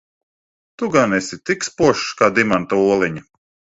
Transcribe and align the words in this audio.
Tu 0.77 0.87
gan 0.95 1.13
esi 1.19 1.39
tik 1.51 1.67
spožs 1.69 2.09
kā 2.23 2.31
dimanta 2.39 2.81
oliņa? 2.95 3.23